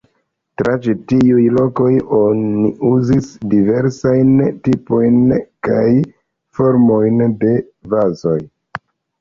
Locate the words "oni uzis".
2.19-3.29